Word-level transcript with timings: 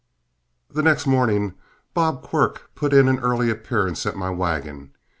The 0.71 0.81
next 0.81 1.05
morning 1.05 1.53
Bob 1.93 2.23
Quirk 2.23 2.71
put 2.73 2.91
in 2.91 3.07
an 3.07 3.19
early 3.19 3.51
appearance 3.51 4.03
at 4.07 4.15
my 4.17 4.31
wagon. 4.31 4.93